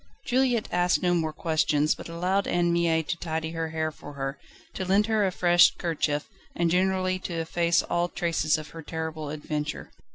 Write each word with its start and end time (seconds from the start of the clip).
Juliette 0.25 0.67
asked 0.71 1.03
no 1.03 1.13
more 1.13 1.31
questions, 1.31 1.93
but 1.93 2.09
allowed 2.09 2.47
Anne 2.47 2.73
Mie 2.73 3.03
to 3.03 3.17
tidy 3.17 3.51
her 3.51 3.69
hair 3.69 3.91
for 3.91 4.13
her, 4.13 4.39
to 4.73 4.83
lend 4.83 5.05
her 5.05 5.27
a 5.27 5.31
fresh 5.31 5.75
kerchief 5.75 6.27
and 6.55 6.71
generally 6.71 7.19
to 7.19 7.33
efface 7.35 7.83
all 7.83 8.09
traces 8.09 8.57
of 8.57 8.69
her 8.69 8.81
terrible 8.81 9.29
adventure. 9.29 9.91